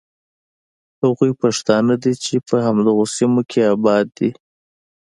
هغوی 1.01 1.31
پښتانه 1.41 1.93
دي 2.03 2.13
چې 2.23 2.35
په 2.47 2.55
همدغو 2.65 3.05
سیمو 3.15 3.41
کې 3.49 3.61
آباد 3.73 4.05
دي. 4.17 4.29